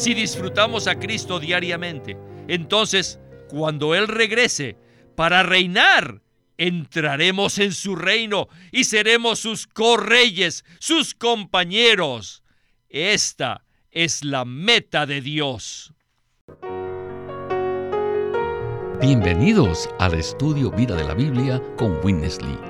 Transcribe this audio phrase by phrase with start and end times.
[0.00, 2.16] si disfrutamos a Cristo diariamente,
[2.48, 4.78] entonces, cuando Él regrese
[5.14, 6.22] para reinar,
[6.56, 12.42] entraremos en su reino y seremos sus correyes, sus compañeros.
[12.88, 15.92] Esta es la meta de Dios.
[19.02, 22.69] Bienvenidos al estudio Vida de la Biblia con Winnesley.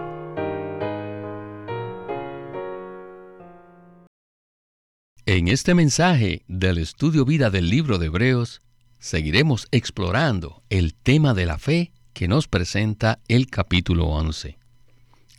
[5.33, 8.59] En este mensaje del estudio vida del libro de Hebreos,
[8.99, 14.57] seguiremos explorando el tema de la fe que nos presenta el capítulo 11.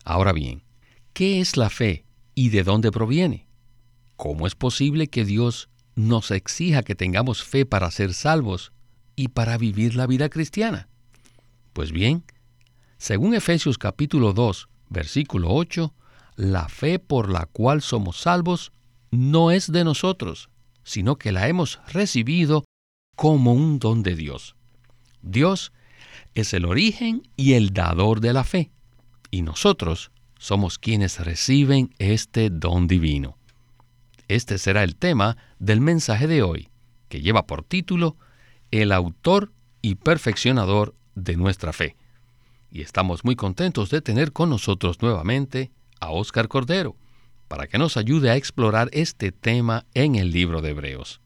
[0.02, 0.62] Ahora bien,
[1.12, 3.46] ¿qué es la fe y de dónde proviene?
[4.16, 8.72] ¿Cómo es posible que Dios nos exija que tengamos fe para ser salvos
[9.14, 10.88] y para vivir la vida cristiana?
[11.74, 12.24] Pues bien,
[12.96, 15.94] según Efesios capítulo 2, versículo 8,
[16.36, 18.72] la fe por la cual somos salvos
[19.12, 20.48] no es de nosotros,
[20.82, 22.64] sino que la hemos recibido
[23.14, 24.56] como un don de Dios.
[25.20, 25.72] Dios
[26.34, 28.72] es el origen y el dador de la fe,
[29.30, 33.36] y nosotros somos quienes reciben este don divino.
[34.28, 36.68] Este será el tema del mensaje de hoy,
[37.08, 38.16] que lleva por título
[38.70, 41.96] El autor y perfeccionador de nuestra fe.
[42.70, 46.96] Y estamos muy contentos de tener con nosotros nuevamente a Óscar Cordero,
[47.52, 51.20] para que nos ayude a explorar este tema en el libro de Hebreos.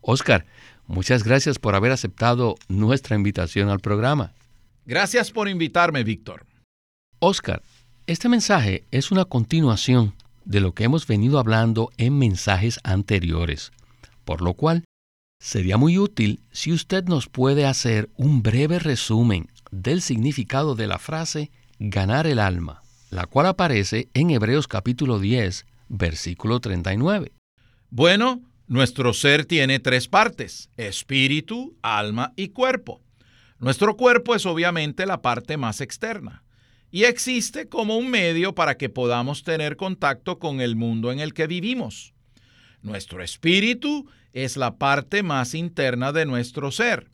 [0.00, 0.46] Oscar,
[0.86, 4.32] muchas gracias por haber aceptado nuestra invitación al programa.
[4.86, 6.46] Gracias por invitarme, Víctor.
[7.18, 7.60] Oscar,
[8.06, 10.14] este mensaje es una continuación
[10.46, 13.72] de lo que hemos venido hablando en mensajes anteriores,
[14.24, 14.84] por lo cual
[15.38, 20.98] sería muy útil si usted nos puede hacer un breve resumen del significado de la
[20.98, 22.80] frase ganar el alma
[23.10, 27.32] la cual aparece en Hebreos capítulo 10, versículo 39.
[27.90, 33.00] Bueno, nuestro ser tiene tres partes, espíritu, alma y cuerpo.
[33.58, 36.42] Nuestro cuerpo es obviamente la parte más externa
[36.90, 41.32] y existe como un medio para que podamos tener contacto con el mundo en el
[41.32, 42.12] que vivimos.
[42.82, 47.08] Nuestro espíritu es la parte más interna de nuestro ser.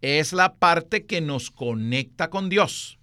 [0.00, 2.98] Es la parte que nos conecta con Dios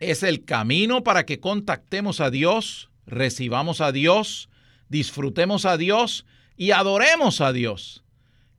[0.00, 4.48] es el camino para que contactemos a Dios, recibamos a Dios,
[4.88, 6.26] disfrutemos a Dios
[6.56, 8.04] y adoremos a Dios.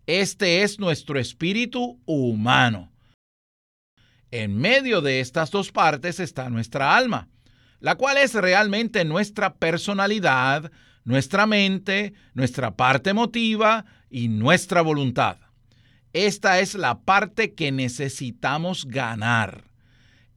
[0.05, 2.91] Este es nuestro espíritu humano.
[4.31, 7.29] En medio de estas dos partes está nuestra alma,
[7.79, 10.71] la cual es realmente nuestra personalidad,
[11.03, 15.37] nuestra mente, nuestra parte emotiva y nuestra voluntad.
[16.13, 19.66] Esta es la parte que necesitamos ganar.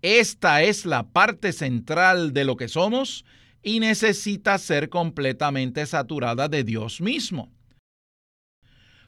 [0.03, 3.25] Esta es la parte central de lo que somos
[3.63, 7.53] y necesita ser completamente saturada de Dios mismo.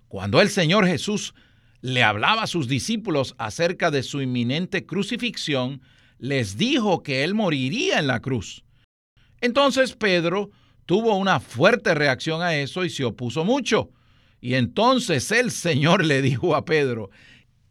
[0.08, 1.34] Cuando el Señor Jesús
[1.80, 5.80] le hablaba a sus discípulos acerca de su inminente crucifixión,
[6.18, 8.62] les dijo que Él moriría en la cruz.
[9.40, 10.50] Entonces Pedro
[10.84, 13.90] tuvo una fuerte reacción a eso y se opuso mucho.
[14.42, 17.10] Y entonces el Señor le dijo a Pedro,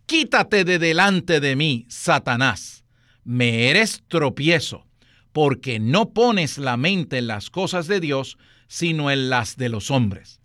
[0.08, 2.81] Quítate de delante de mí, Satanás
[3.24, 4.86] me eres tropiezo,
[5.32, 8.38] porque no pones la mente en las cosas de Dios,
[8.68, 10.40] sino en las de los hombres.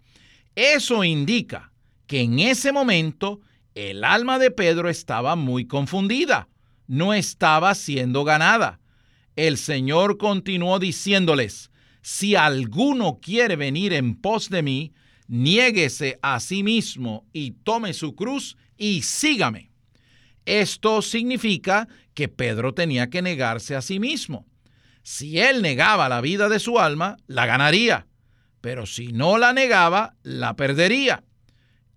[0.55, 1.73] Eso indica
[2.07, 3.41] que en ese momento
[3.75, 6.49] el alma de Pedro estaba muy confundida,
[6.87, 8.81] no estaba siendo ganada.
[9.35, 11.71] El Señor continuó diciéndoles,
[12.01, 14.93] si alguno quiere venir en pos de mí,
[15.29, 19.71] niéguese a sí mismo y tome su cruz y sígame.
[20.47, 24.47] Esto significa que Pedro tenía que negarse a sí mismo.
[25.03, 28.07] Si él negaba la vida de su alma, la ganaría,
[28.61, 31.25] pero si no la negaba, la perdería.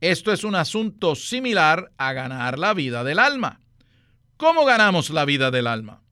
[0.02, 3.62] Esto es un asunto similar a ganar la vida del alma.
[4.38, 6.04] ¿Cómo ganamos la vida del alma?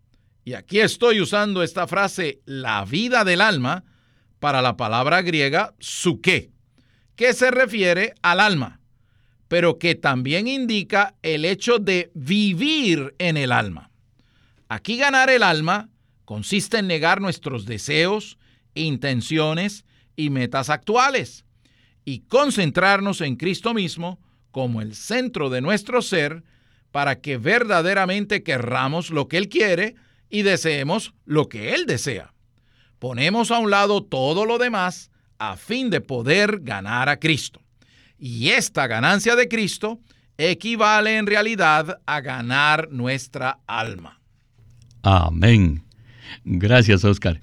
[0.43, 3.83] Y aquí estoy usando esta frase, la vida del alma,
[4.39, 6.51] para la palabra griega suke,
[7.15, 8.76] que se refiere al alma,
[9.47, 13.91] pero que también indica el hecho de vivir en el alma.
[14.67, 15.89] Aquí ganar el alma
[16.25, 18.38] consiste en negar nuestros deseos,
[18.75, 19.85] intenciones
[20.15, 21.45] y metas actuales
[22.03, 24.19] y concentrarnos en Cristo mismo
[24.51, 26.44] como el centro de nuestro ser
[26.91, 29.95] para que verdaderamente querramos lo que Él quiere
[30.29, 32.33] y deseemos lo que Él desea.
[32.99, 37.61] Ponemos a un lado todo lo demás a fin de poder ganar a Cristo.
[38.19, 39.99] Y esta ganancia de Cristo
[40.37, 44.19] equivale en realidad a ganar nuestra alma.
[45.01, 45.83] Amén.
[46.43, 47.41] Gracias, Oscar.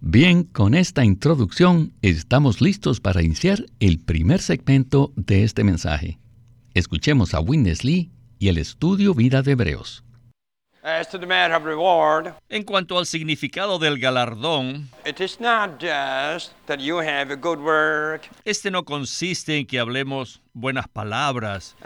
[0.00, 6.18] Bien, con esta introducción estamos listos para iniciar el primer segmento de este mensaje.
[6.72, 10.02] Escuchemos a Witness Lee y el estudio Vida de Hebreos.
[12.48, 14.88] En cuanto al significado del galardón,
[18.44, 21.76] este no consiste en que hablemos buenas palabras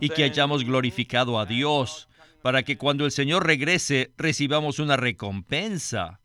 [0.00, 2.08] y que hayamos glorificado a Dios
[2.40, 6.20] para que cuando el Señor regrese recibamos una recompensa.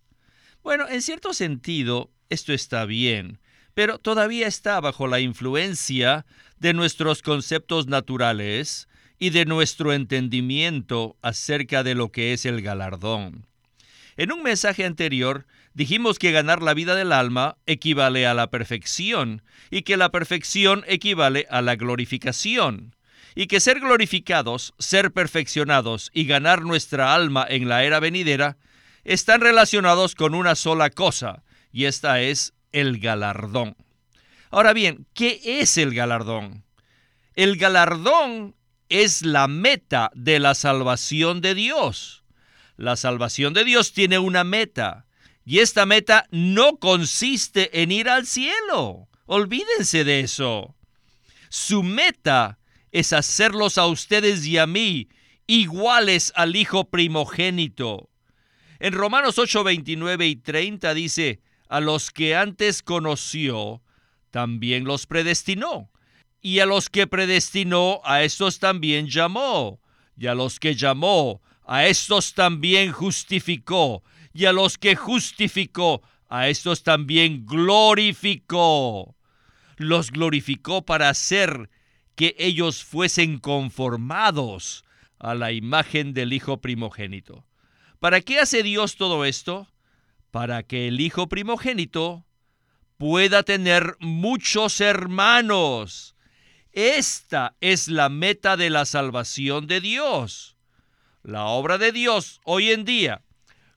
[0.64, 3.40] Bueno, en cierto sentido, esto está bien,
[3.74, 6.26] pero todavía está bajo la influencia
[6.60, 13.46] de nuestros conceptos naturales y de nuestro entendimiento acerca de lo que es el galardón.
[14.18, 19.42] En un mensaje anterior dijimos que ganar la vida del alma equivale a la perfección
[19.72, 22.96] y que la perfección equivale a la glorificación
[23.36, 28.58] y que ser glorificados, ser perfeccionados y ganar nuestra alma en la era venidera
[29.06, 33.76] están relacionados con una sola cosa, y esta es el galardón.
[34.50, 36.64] Ahora bien, ¿qué es el galardón?
[37.36, 38.56] El galardón
[38.90, 42.24] es la meta de la salvación de Dios.
[42.76, 45.06] La salvación de Dios tiene una meta
[45.46, 49.08] y esta meta no consiste en ir al cielo.
[49.26, 50.76] Olvídense de eso.
[51.50, 52.58] Su meta
[52.92, 55.10] es hacerlos a ustedes y a mí
[55.46, 58.10] iguales al Hijo primogénito.
[58.80, 63.82] En Romanos 8, 29 y 30 dice, a los que antes conoció,
[64.32, 65.92] también los predestinó.
[66.42, 69.80] Y a los que predestinó, a estos también llamó.
[70.18, 74.04] Y a los que llamó, a estos también justificó.
[74.34, 79.16] Y a los que justificó, a estos también glorificó.
[79.78, 81.70] Los glorificó para hacer
[82.16, 84.84] que ellos fuesen conformados
[85.20, 87.46] a la imagen del Hijo primogénito.
[88.00, 89.68] ¿Para qué hace Dios todo esto?
[90.32, 92.26] para que el Hijo primogénito
[93.00, 96.18] pueda tener muchos hermanos.
[96.74, 100.58] Esta es la meta de la salvación de Dios.
[101.24, 103.24] La obra de Dios hoy en día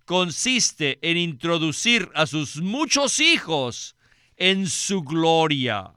[0.07, 3.95] consiste en introducir a sus muchos hijos
[4.37, 5.93] en su gloria.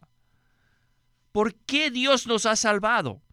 [1.31, 3.23] ¿Por qué Dios nos ha salvado?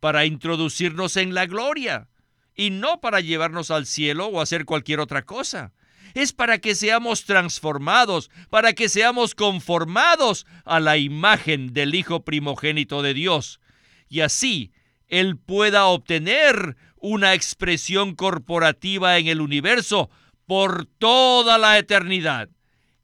[0.00, 2.08] Para introducirnos en la gloria
[2.54, 5.74] y no para llevarnos al cielo o hacer cualquier otra cosa
[6.14, 13.02] es para que seamos transformados, para que seamos conformados a la imagen del Hijo primogénito
[13.02, 13.60] de Dios.
[14.08, 14.72] Y así
[15.08, 20.08] Él pueda obtener una expresión corporativa en el universo
[20.46, 22.48] por toda la eternidad.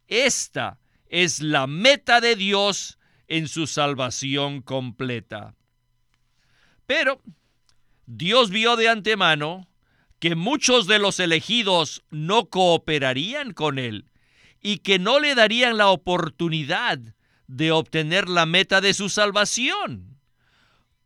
[0.07, 5.55] Esta es la meta de Dios en su salvación completa.
[6.87, 7.21] Pero
[8.07, 9.70] Dios vio de antemano
[10.21, 14.05] que muchos de los elegidos no cooperarían con él
[14.63, 16.99] y que no le darían la oportunidad
[17.47, 20.21] de obtener la meta de su salvación.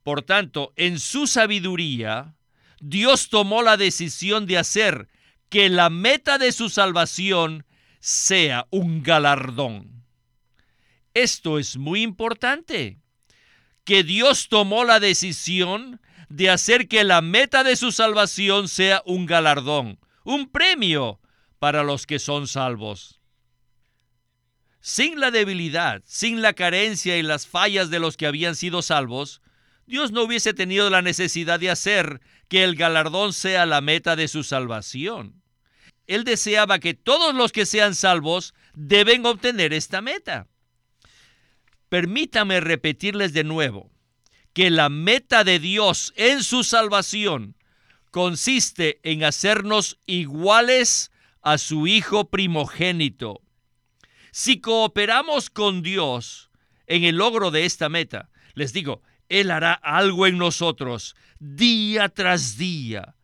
[0.02, 2.34] Por tanto, en su sabiduría,
[2.80, 5.08] Dios tomó la decisión de hacer
[5.48, 7.64] que la meta de su salvación
[8.00, 10.04] sea un galardón.
[11.14, 12.98] Esto es muy importante,
[13.84, 16.00] que Dios tomó la decisión
[16.34, 21.20] de hacer que la meta de su salvación sea un galardón, un premio
[21.60, 23.20] para los que son salvos.
[24.80, 29.42] Sin la debilidad, sin la carencia y las fallas de los que habían sido salvos,
[29.86, 34.26] Dios no hubiese tenido la necesidad de hacer que el galardón sea la meta de
[34.26, 35.40] su salvación.
[36.08, 40.48] Él deseaba que todos los que sean salvos deben obtener esta meta.
[41.88, 43.93] Permítame repetirles de nuevo
[44.54, 47.56] que la meta de Dios en su salvación
[48.10, 51.10] consiste en hacernos iguales
[51.42, 53.42] a su Hijo primogénito.
[54.30, 56.50] Si cooperamos con Dios
[56.86, 62.56] en el logro de esta meta, les digo, Él hará algo en nosotros día tras
[62.56, 63.16] día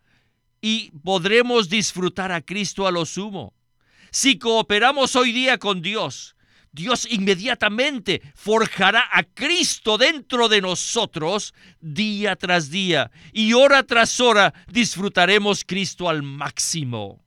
[0.61, 3.55] y podremos disfrutar a Cristo a lo sumo.
[4.11, 6.35] Si cooperamos hoy día con Dios,
[6.73, 14.55] Dios inmediatamente forjará a Cristo dentro de nosotros día tras día y hora tras hora
[14.69, 17.25] disfrutaremos Cristo al máximo.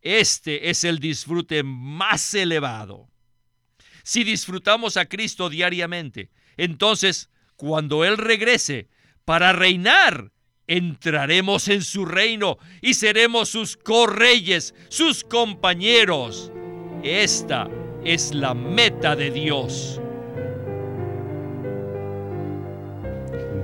[0.00, 3.08] Este es el disfrute más elevado.
[4.02, 8.88] Si disfrutamos a Cristo diariamente, entonces cuando Él regrese
[9.24, 10.30] para reinar,
[10.66, 16.50] entraremos en su reino y seremos sus correyes, sus compañeros.
[17.02, 17.68] Esta
[18.06, 20.00] es la meta de Dios.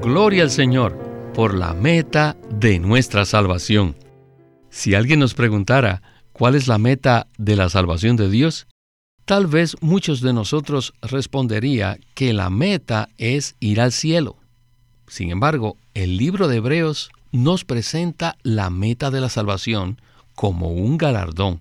[0.02, 0.98] Gloria al Señor
[1.32, 3.94] por la meta de nuestra salvación.
[4.68, 8.66] Si alguien nos preguntara cuál es la meta de la salvación de Dios,
[9.26, 14.38] tal vez muchos de nosotros respondería que la meta es ir al cielo.
[15.06, 20.00] Sin embargo, el libro de Hebreos nos presenta la meta de la salvación
[20.34, 21.60] como un galardón.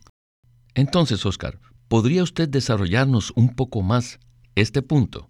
[0.73, 1.59] Entonces, Oscar,
[1.91, 4.17] ¿podría usted desarrollarnos un poco más
[4.55, 5.29] este punto?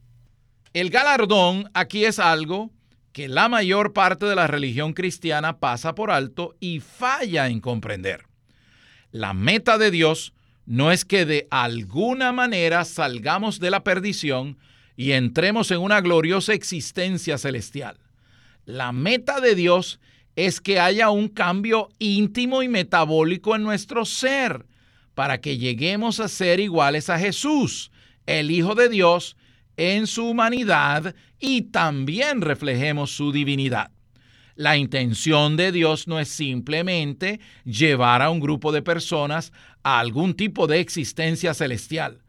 [0.73, 2.69] El galardón aquí es algo
[3.13, 8.27] que la mayor parte de la religión cristiana pasa por alto y falla en comprender.
[9.09, 10.33] La meta de Dios
[10.67, 14.59] no es que de alguna manera salgamos de la perdición
[14.95, 17.97] y entremos en una gloriosa existencia celestial.
[18.65, 19.99] La meta de Dios
[20.35, 24.67] es que haya un cambio íntimo y metabólico en nuestro ser
[25.15, 27.91] para que lleguemos a ser iguales a Jesús,
[28.25, 29.35] el Hijo de Dios,
[29.77, 33.91] en su humanidad y también reflejemos su divinidad.
[34.55, 40.35] La intención de Dios no es simplemente llevar a un grupo de personas a algún
[40.35, 42.21] tipo de existencia celestial.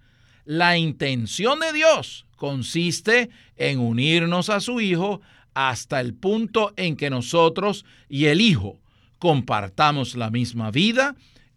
[0.45, 5.21] La intención de Dios consiste en unirnos a su Hijo
[5.55, 8.81] hasta el punto en que nosotros y el Hijo
[9.19, 11.15] compartamos la misma vida,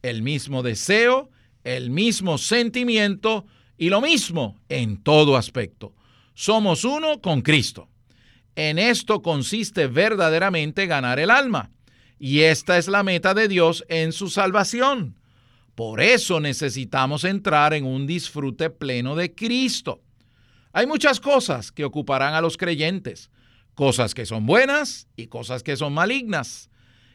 [0.09, 1.29] el mismo deseo,
[1.63, 3.45] el mismo sentimiento
[3.77, 5.93] y lo mismo en todo aspecto.
[6.33, 7.89] Somos uno con Cristo.
[8.55, 11.71] En esto consiste verdaderamente ganar el alma.
[12.19, 15.17] Y esta es la meta de Dios en su salvación.
[15.73, 20.01] Por eso necesitamos entrar en un disfrute pleno de Cristo.
[20.71, 23.29] Hay muchas cosas que ocuparán a los creyentes,
[23.73, 26.69] cosas que son buenas y cosas que son malignas.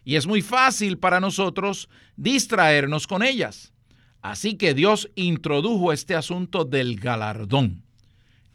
[0.04, 3.72] Y es muy fácil para nosotros distraernos con ellas.
[4.22, 7.84] Así que Dios introdujo este asunto del galardón.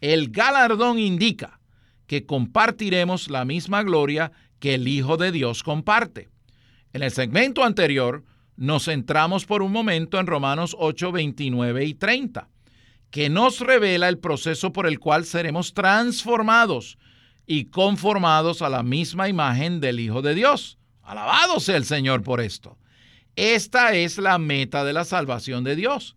[0.02, 1.60] El galardón indica
[2.08, 6.30] que compartiremos la misma gloria que el Hijo de Dios comparte.
[6.94, 8.24] En el segmento anterior
[8.56, 12.48] nos centramos por un momento en Romanos 8, 29 y 30,
[13.10, 16.98] que nos revela el proceso por el cual seremos transformados
[17.48, 20.78] y conformados a la misma imagen del Hijo de Dios.
[21.06, 22.78] Alabado sea el Señor por esto.
[23.36, 26.16] Esta es la meta de la salvación de Dios.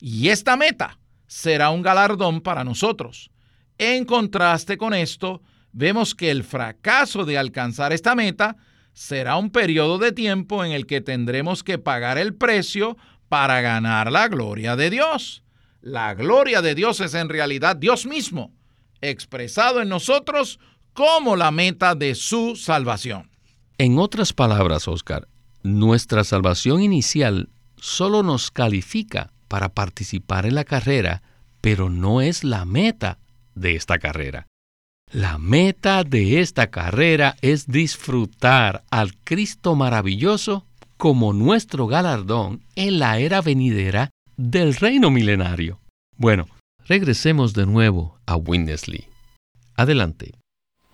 [0.00, 3.30] Y esta meta será un galardón para nosotros.
[3.78, 5.42] En contraste con esto,
[5.72, 8.56] vemos que el fracaso de alcanzar esta meta
[8.92, 12.96] será un periodo de tiempo en el que tendremos que pagar el precio
[13.28, 15.42] para ganar la gloria de Dios.
[15.80, 18.52] La gloria de Dios es en realidad Dios mismo,
[19.00, 20.58] expresado en nosotros
[20.92, 23.29] como la meta de su salvación.
[23.80, 25.26] En otras palabras, Oscar,
[25.62, 31.22] nuestra salvación inicial solo nos califica para participar en la carrera,
[31.62, 33.16] pero no es la meta
[33.54, 34.46] de esta carrera.
[35.10, 40.66] La meta de esta carrera es disfrutar al Cristo maravilloso
[40.98, 45.80] como nuestro galardón en la era venidera del reino milenario.
[46.18, 46.48] Bueno,
[46.86, 49.08] regresemos de nuevo a Winnesley.
[49.74, 50.34] Adelante.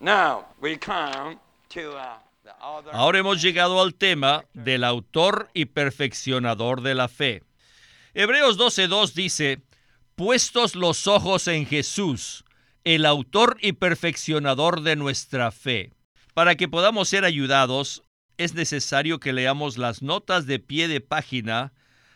[0.01, 0.45] Uh,
[2.93, 7.45] Ahora hemos llegado al tema del autor y perfeccionador de la fe.
[8.13, 9.63] Hebreos 12.2 dice,
[10.17, 12.45] puestos los ojos en Jesús,
[12.83, 15.93] el autor y perfeccionador de nuestra fe.
[16.35, 18.03] Para que podamos ser ayudados,
[18.37, 21.73] es necesario que leamos las notas de pie de página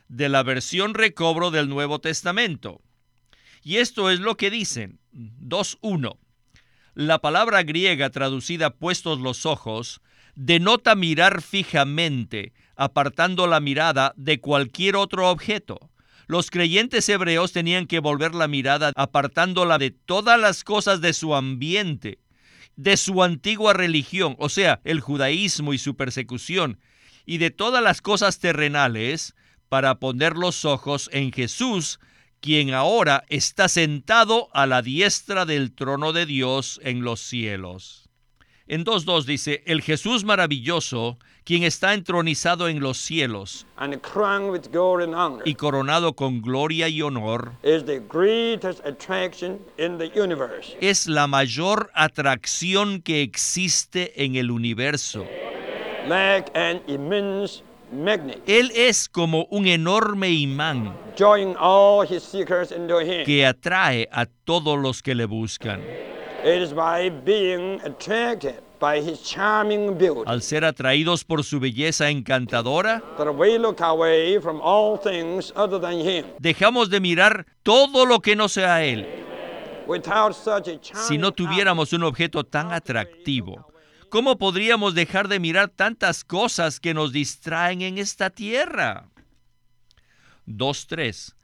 [0.09, 2.81] de la versión recobro del Nuevo Testamento.
[3.63, 4.99] Y esto es lo que dicen.
[5.13, 6.19] 2.1.
[6.95, 10.01] La palabra griega traducida puestos los ojos
[10.35, 15.91] denota mirar fijamente, apartando la mirada de cualquier otro objeto.
[16.27, 21.35] Los creyentes hebreos tenían que volver la mirada apartándola de todas las cosas de su
[21.35, 22.21] ambiente,
[22.77, 26.79] de su antigua religión, o sea, el judaísmo y su persecución,
[27.27, 29.35] y de todas las cosas terrenales,
[29.69, 32.01] para poner los ojos en Jesús,
[32.41, 38.10] quien ahora está sentado a la diestra del trono de Dios en los cielos.
[38.71, 43.67] En 2.2 dice, el Jesús maravilloso, quien está entronizado en los cielos
[45.45, 47.51] y coronado con gloria y honor,
[50.81, 55.27] es la mayor atracción que existe en el universo.
[58.47, 60.97] Él es como un enorme imán
[63.27, 65.83] que atrae a todos los que le buscan.
[70.27, 73.03] Al ser atraídos por su belleza encantadora,
[76.39, 79.07] dejamos de mirar todo lo que no sea Él.
[80.95, 83.67] Si no tuviéramos un objeto tan atractivo,
[84.09, 89.09] ¿cómo podríamos dejar de mirar tantas cosas que nos distraen en esta tierra?
[90.47, 91.35] 2.3.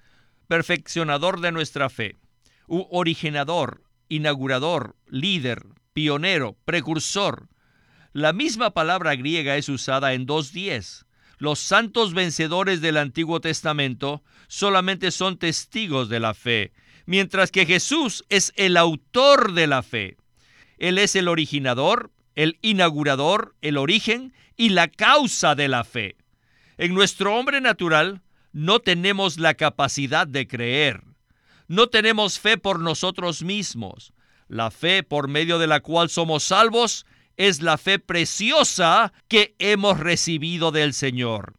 [0.49, 2.17] Perfeccionador de nuestra fe,
[2.69, 7.48] u originador, inaugurador, líder, pionero, precursor.
[8.12, 11.04] La misma palabra griega es usada en 2.10.
[11.38, 16.72] Los santos vencedores del Antiguo Testamento solamente son testigos de la fe,
[17.04, 20.16] mientras que Jesús es el autor de la fe.
[20.78, 26.16] Él es el originador, el inaugurador, el origen y la causa de la fe.
[26.78, 28.22] En nuestro hombre natural
[28.52, 31.02] no tenemos la capacidad de creer.
[31.68, 34.12] No tenemos fe por nosotros mismos.
[34.49, 37.04] La fe por medio de la cual somos salvos
[37.37, 41.54] es la fe preciosa que hemos recibido del Señor.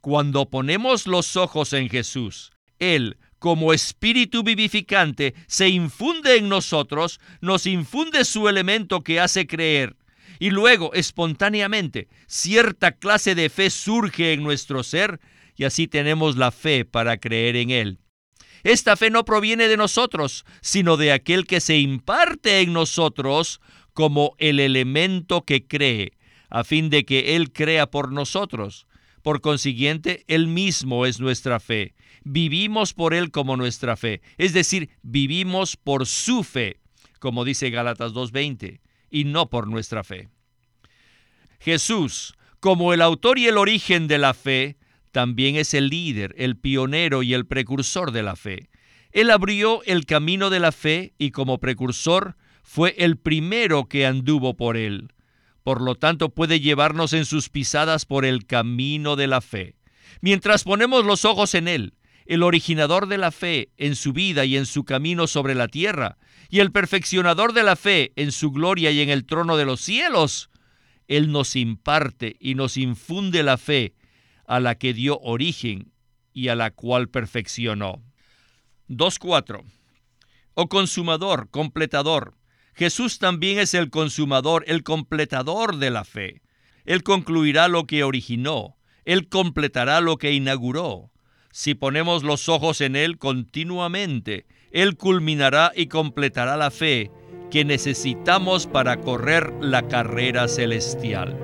[0.00, 7.66] Cuando ponemos los ojos en Jesús, Él, como espíritu vivificante, se infunde en nosotros, nos
[7.66, 9.96] infunde su elemento que hace creer,
[10.38, 15.20] y luego, espontáneamente, cierta clase de fe surge en nuestro ser,
[15.56, 17.98] y así tenemos la fe para creer en Él.
[18.66, 23.60] Esta fe no proviene de nosotros, sino de aquel que se imparte en nosotros
[23.92, 26.14] como el elemento que cree,
[26.50, 28.88] a fin de que Él crea por nosotros.
[29.22, 31.94] Por consiguiente, Él mismo es nuestra fe.
[32.24, 36.80] Vivimos por Él como nuestra fe, es decir, vivimos por su fe,
[37.20, 38.80] como dice Gálatas 2.20,
[39.12, 40.28] y no por nuestra fe.
[41.60, 44.76] Jesús, como el autor y el origen de la fe,
[45.16, 48.68] también es el líder, el pionero y el precursor de la fe.
[49.12, 54.58] Él abrió el camino de la fe y como precursor fue el primero que anduvo
[54.58, 55.14] por él.
[55.62, 59.76] Por lo tanto, puede llevarnos en sus pisadas por el camino de la fe.
[60.20, 61.94] Mientras ponemos los ojos en él,
[62.26, 66.18] el originador de la fe en su vida y en su camino sobre la tierra,
[66.50, 69.80] y el perfeccionador de la fe en su gloria y en el trono de los
[69.80, 70.50] cielos,
[71.08, 73.94] Él nos imparte y nos infunde la fe
[74.46, 75.92] a la que dio origen
[76.32, 78.02] y a la cual perfeccionó.
[78.88, 79.64] 2.4.
[80.54, 82.34] O consumador, completador.
[82.74, 86.42] Jesús también es el consumador, el completador de la fe.
[86.84, 91.10] Él concluirá lo que originó, Él completará lo que inauguró.
[91.50, 97.10] Si ponemos los ojos en Él continuamente, Él culminará y completará la fe
[97.50, 101.36] que necesitamos para correr la carrera celestial.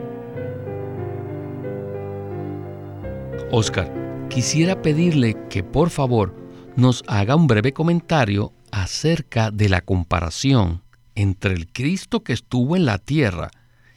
[3.55, 3.93] Oscar,
[4.31, 6.35] quisiera pedirle que por favor
[6.75, 10.83] nos haga un breve comentario acerca de la comparación
[11.15, 13.51] entre el Cristo que estuvo en la tierra,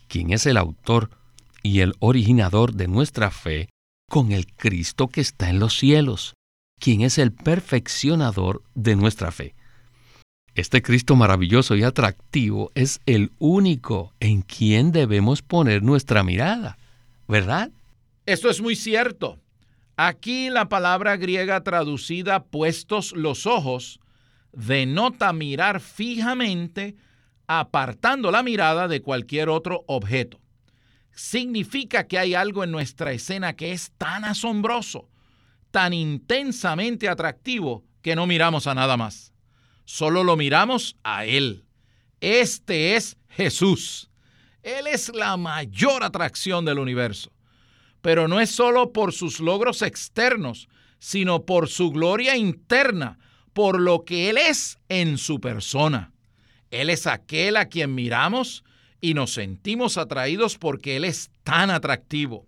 [0.10, 1.10] quien es el autor
[1.63, 3.70] y el originador de nuestra fe,
[4.10, 6.34] con el Cristo que está en los cielos,
[6.78, 9.56] quien es el perfeccionador de nuestra fe.
[10.54, 16.78] Este Cristo maravilloso y atractivo es el único en quien debemos poner nuestra mirada,
[17.26, 17.72] ¿verdad?
[18.26, 19.39] Esto es muy cierto.
[19.98, 24.02] Aquí la palabra griega traducida puestos los ojos
[24.52, 26.96] denota mirar fijamente
[27.48, 30.42] apartando la mirada de cualquier otro objeto.
[31.12, 35.10] Significa que hay algo en nuestra escena que es tan asombroso,
[35.72, 39.34] tan intensamente atractivo, que no miramos a nada más.
[39.86, 41.66] Solo lo miramos a Él.
[42.20, 44.10] Este es Jesús.
[44.62, 47.35] Él es la mayor atracción del universo
[48.06, 53.18] pero no es solo por sus logros externos, sino por su gloria interna,
[53.52, 56.12] por lo que Él es en su persona.
[56.70, 58.63] Él es aquel a quien miramos
[59.02, 62.46] y nos sentimos atraídos porque Él es tan atractivo.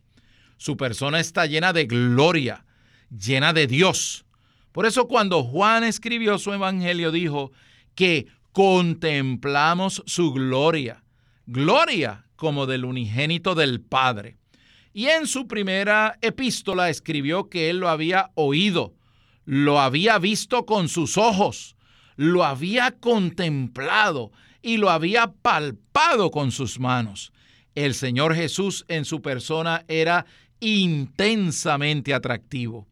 [0.57, 2.63] Su persona está llena de gloria,
[3.09, 4.25] llena de Dios.
[4.71, 7.51] Por eso cuando Juan escribió su evangelio dijo
[7.95, 11.03] que contemplamos su gloria,
[11.47, 14.36] gloria como del unigénito del Padre.
[14.97, 18.95] Y en su primera epístola escribió que él lo había oído,
[19.45, 21.75] lo había visto con sus ojos,
[22.15, 24.31] lo había contemplado
[24.63, 27.31] y lo había palpado con sus manos.
[27.75, 30.25] El Señor Jesús en su persona era
[30.61, 32.87] intensamente atractivo.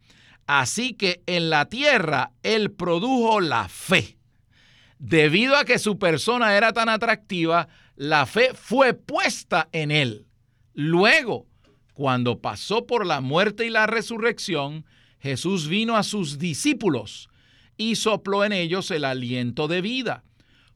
[0.46, 4.20] Así que en la tierra Él produjo la fe.
[5.00, 10.28] Debido a que su persona era tan atractiva, la fe fue puesta en Él.
[10.76, 11.48] Luego,
[11.96, 14.86] cuando pasó por la muerte y la resurrección,
[15.18, 17.30] Jesús vino a sus discípulos
[17.78, 20.26] y sopló en ellos el aliento de vida.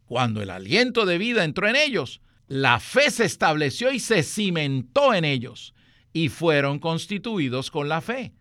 [0.05, 5.13] Cuando el aliento de vida entró en ellos, la fe se estableció y se cimentó
[5.13, 5.75] en ellos,
[6.13, 8.34] y fueron constituidos con la fe.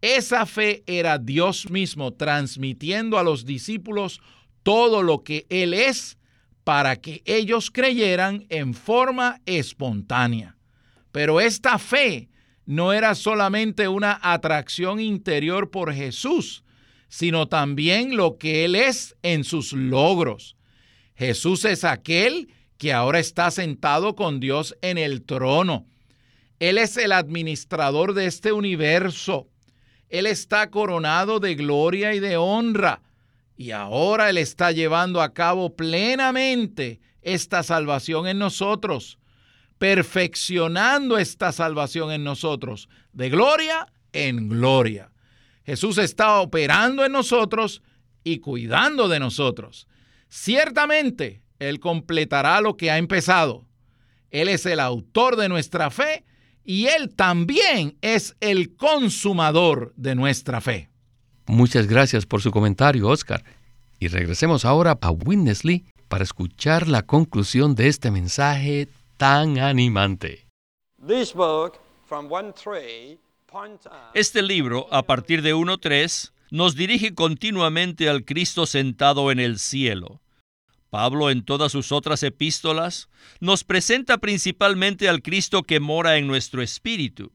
[0.00, 4.20] Esa fe era Dios mismo transmitiendo a los discípulos
[4.62, 6.16] todo lo que Él es
[6.62, 10.56] para que ellos creyeran en forma espontánea.
[11.12, 12.28] Pero esta fe
[12.66, 16.62] no era solamente una atracción interior por Jesús,
[17.08, 20.56] sino también lo que Él es en sus logros.
[21.14, 25.86] Jesús es aquel que ahora está sentado con Dios en el trono.
[26.60, 29.48] Él es el administrador de este universo.
[30.08, 33.02] Él está coronado de gloria y de honra.
[33.56, 39.18] Y ahora Él está llevando a cabo plenamente esta salvación en nosotros,
[39.80, 45.10] perfeccionando esta salvación en nosotros, de gloria en gloria.
[45.64, 47.82] Jesús está operando en nosotros
[48.22, 49.88] y cuidando de nosotros.
[50.28, 53.64] Ciertamente, Él completará lo que ha empezado.
[54.30, 56.26] Él es el autor de nuestra fe
[56.62, 60.90] y Él también es el consumador de nuestra fe.
[61.46, 63.42] Muchas gracias por su comentario, Oscar.
[63.98, 65.62] Y regresemos ahora a Witness
[66.08, 68.88] para escuchar la conclusión de este mensaje
[69.20, 70.46] tan animante.
[74.14, 80.22] Este libro, a partir de 1.3, nos dirige continuamente al Cristo sentado en el cielo.
[80.88, 86.62] Pablo en todas sus otras epístolas nos presenta principalmente al Cristo que mora en nuestro
[86.62, 87.30] espíritu,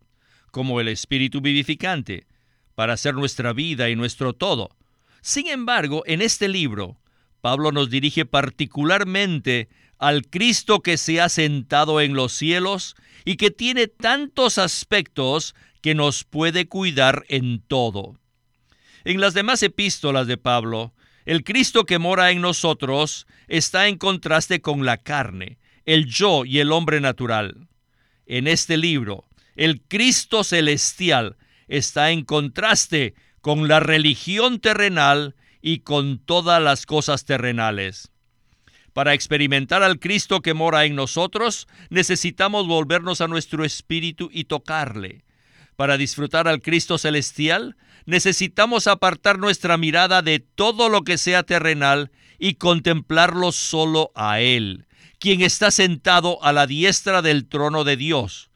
[0.50, 2.26] como el espíritu vivificante,
[2.74, 4.72] para ser nuestra vida y nuestro todo.
[5.22, 6.98] Sin embargo, en este libro,
[7.42, 13.52] Pablo nos dirige particularmente al Cristo que se ha sentado en los cielos y que
[13.52, 18.18] tiene tantos aspectos que nos puede cuidar en todo.
[19.04, 20.94] En las demás epístolas de Pablo,
[21.26, 26.60] el Cristo que mora en nosotros está en contraste con la carne, el yo y
[26.60, 27.68] el hombre natural.
[28.26, 36.20] En este libro, el Cristo celestial está en contraste con la religión terrenal y con
[36.20, 38.12] todas las cosas terrenales.
[38.96, 45.26] Para experimentar al Cristo que mora en nosotros, necesitamos volvernos a nuestro espíritu y tocarle.
[45.76, 52.10] Para disfrutar al Cristo celestial, necesitamos apartar nuestra mirada de todo lo que sea terrenal
[52.40, 54.86] y contemplarlo solo a Él,
[55.20, 58.50] quien está sentado a la diestra del trono de Dios.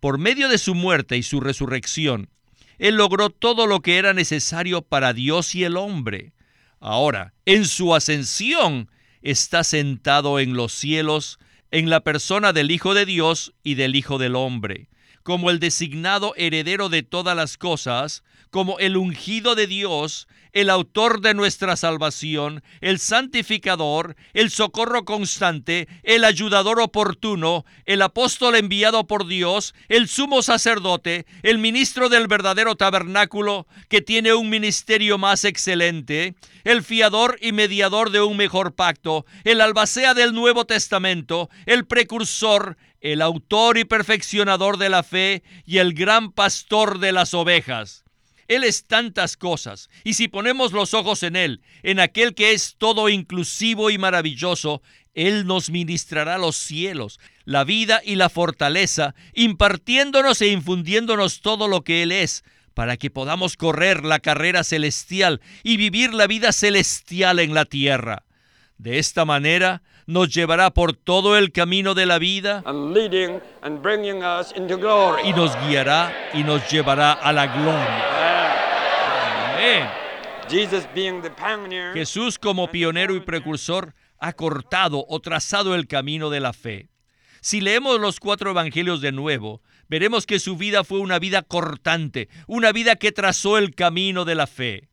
[0.00, 2.28] Por medio de su muerte y su resurrección,
[2.76, 6.34] Él logró todo lo que era necesario para Dios y el hombre.
[6.78, 8.90] Ahora, en su ascensión,
[9.22, 11.38] está sentado en los cielos,
[11.70, 14.88] en la persona del Hijo de Dios y del Hijo del Hombre
[15.22, 21.22] como el designado heredero de todas las cosas, como el ungido de Dios, el autor
[21.22, 29.26] de nuestra salvación, el santificador, el socorro constante, el ayudador oportuno, el apóstol enviado por
[29.26, 36.34] Dios, el sumo sacerdote, el ministro del verdadero tabernáculo, que tiene un ministerio más excelente,
[36.64, 42.76] el fiador y mediador de un mejor pacto, el albacea del Nuevo Testamento, el precursor,
[43.02, 48.04] el autor y perfeccionador de la fe y el gran pastor de las ovejas.
[48.48, 52.76] Él es tantas cosas, y si ponemos los ojos en Él, en aquel que es
[52.78, 54.82] todo inclusivo y maravilloso,
[55.14, 61.82] Él nos ministrará los cielos, la vida y la fortaleza, impartiéndonos e infundiéndonos todo lo
[61.82, 67.38] que Él es, para que podamos correr la carrera celestial y vivir la vida celestial
[67.38, 68.24] en la tierra.
[68.78, 69.82] De esta manera
[70.12, 72.62] nos llevará por todo el camino de la vida
[75.24, 78.22] y nos guiará y nos llevará a la gloria.
[81.94, 86.88] Jesús como pionero y precursor ha cortado o trazado el camino de la fe.
[87.40, 92.28] Si leemos los cuatro evangelios de nuevo, veremos que su vida fue una vida cortante,
[92.46, 94.88] una vida que trazó el camino de la fe.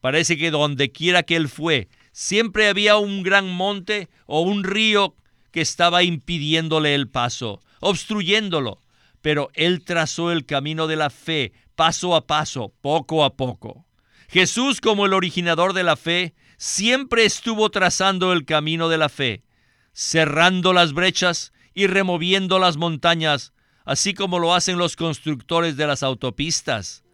[0.00, 5.14] Parece que donde quiera que él fue, siempre había un gran monte o un río
[5.52, 8.82] que estaba impidiéndole el paso, obstruyéndolo,
[9.22, 13.86] pero él trazó el camino de la fe paso a paso, poco a poco.
[14.28, 19.44] Jesús, como el originador de la fe, siempre estuvo trazando el camino de la fe,
[19.92, 23.52] cerrando las brechas y removiendo las montañas,
[23.84, 27.04] así como lo hacen los constructores de las autopistas.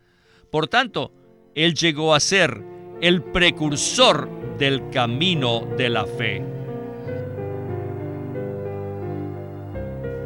[0.50, 1.12] Por tanto,
[1.54, 2.64] Él llegó a ser
[3.02, 6.44] el precursor del camino de la fe.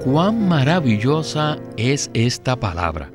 [0.05, 3.11] Cuán maravillosa es esta palabra.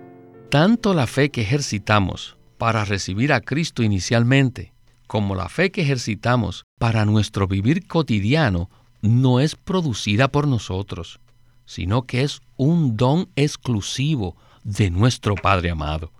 [0.49, 4.73] Tanto la fe que ejercitamos para recibir a Cristo inicialmente,
[5.07, 8.69] como la fe que ejercitamos para nuestro vivir cotidiano
[9.01, 11.19] no es producida por nosotros,
[11.65, 16.11] sino que es un don exclusivo de nuestro Padre amado.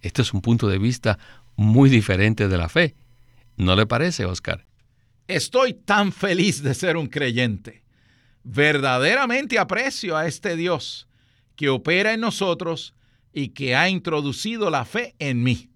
[0.00, 1.18] Este es un punto de vista
[1.56, 2.94] muy diferente de la fe.
[3.56, 4.66] ¿No le parece, Oscar?
[5.28, 7.82] Estoy tan feliz de ser un creyente.
[8.44, 11.08] Verdaderamente aprecio a este Dios
[11.56, 12.94] que opera en nosotros
[13.32, 15.70] y que ha introducido la fe en mí.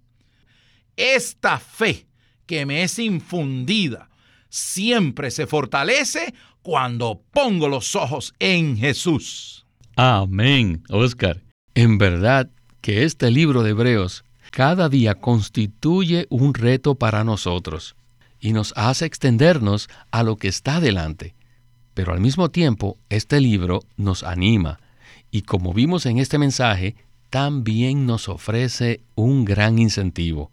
[0.97, 2.07] Esta fe
[2.47, 4.11] que me es infundida
[4.49, 9.67] siempre se fortalece cuando pongo los ojos en Jesús.
[9.97, 11.43] Amén, Oscar.
[11.75, 17.95] En verdad que este libro de Hebreos cada día constituye un reto para nosotros
[18.41, 21.35] y nos hace extendernos a lo que está delante.
[21.95, 24.79] Pero al mismo tiempo, este libro nos anima
[25.31, 26.97] y como vimos en este mensaje,
[27.31, 30.51] también nos ofrece un gran incentivo.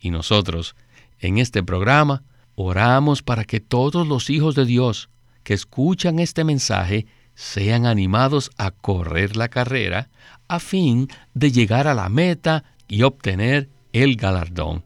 [0.00, 0.76] Y nosotros,
[1.18, 2.22] en este programa,
[2.54, 5.08] oramos para que todos los hijos de Dios
[5.42, 10.10] que escuchan este mensaje sean animados a correr la carrera
[10.48, 14.84] a fin de llegar a la meta y obtener el galardón.